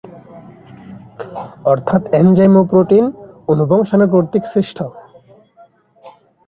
[1.65, 3.05] অর্থাৎ এনজাইম ও প্রোটিন
[3.47, 4.77] অণু বংশাণু কর্তৃক সৃষ্ট।